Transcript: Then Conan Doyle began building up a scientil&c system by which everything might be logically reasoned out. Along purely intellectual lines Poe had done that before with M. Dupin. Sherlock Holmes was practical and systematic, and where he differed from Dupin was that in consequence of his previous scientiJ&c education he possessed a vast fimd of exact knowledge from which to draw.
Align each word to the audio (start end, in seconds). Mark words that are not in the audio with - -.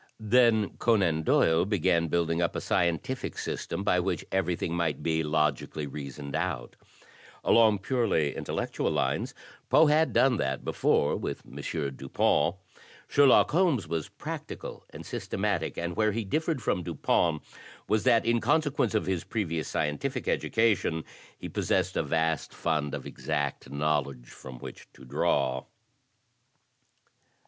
Then 0.19 0.71
Conan 0.77 1.21
Doyle 1.21 1.63
began 1.63 2.07
building 2.07 2.41
up 2.41 2.55
a 2.55 2.59
scientil&c 2.59 3.33
system 3.35 3.83
by 3.83 3.99
which 3.99 4.25
everything 4.31 4.73
might 4.73 5.03
be 5.03 5.21
logically 5.21 5.85
reasoned 5.85 6.35
out. 6.35 6.75
Along 7.43 7.77
purely 7.77 8.35
intellectual 8.35 8.89
lines 8.89 9.35
Poe 9.69 9.85
had 9.85 10.11
done 10.11 10.37
that 10.37 10.65
before 10.65 11.15
with 11.15 11.43
M. 11.45 11.57
Dupin. 11.95 12.53
Sherlock 13.07 13.51
Holmes 13.51 13.87
was 13.87 14.09
practical 14.09 14.83
and 14.89 15.05
systematic, 15.05 15.77
and 15.77 15.95
where 15.95 16.13
he 16.13 16.23
differed 16.25 16.63
from 16.63 16.81
Dupin 16.81 17.39
was 17.87 18.03
that 18.03 18.25
in 18.25 18.41
consequence 18.41 18.95
of 18.95 19.05
his 19.05 19.23
previous 19.23 19.71
scientiJ&c 19.71 20.31
education 20.31 21.03
he 21.37 21.47
possessed 21.47 21.95
a 21.95 22.01
vast 22.01 22.53
fimd 22.53 22.95
of 22.95 23.05
exact 23.05 23.69
knowledge 23.69 24.29
from 24.29 24.57
which 24.57 24.87
to 24.93 25.05
draw. 25.05 25.65